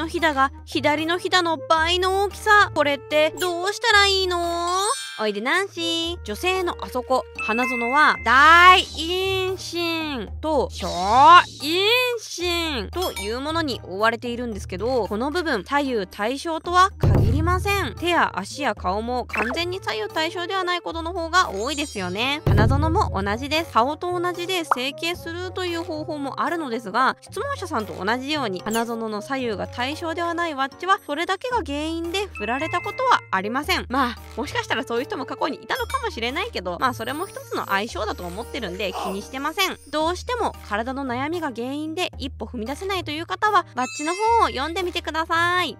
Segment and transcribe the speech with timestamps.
[0.00, 2.72] のひだが左のひだの倍の大きさ。
[2.74, 4.38] これってどうしたらいいの？
[5.20, 6.18] おいでナンシー。
[6.24, 7.22] 女性のあそこ。
[7.46, 10.86] 花園は大陰唇と小
[11.60, 11.84] 陰
[12.18, 12.48] 唇
[12.88, 17.94] というものに覆われているんですけどこの部分左右対称とは限りません。
[17.94, 22.42] 手や足や顔も完全に左右対称ではないことの方が多いですよね。
[22.46, 23.72] 花園も同じです。
[23.72, 33.86] 顔と同じで整形するという方法もあるのですが質問者さんと同じように花園の左右が対称ではないワッチはそれだけが原因で振られたことはありません。
[33.88, 39.76] まあもしかしたらそういう人も過去にいたのかもしれないけどまあそれも一つの相性だと思ってるんで気にしてません。
[39.90, 45.76] どうしても体の悩みが原因で一歩踏み出せないという方はバッジの方を読んでみてください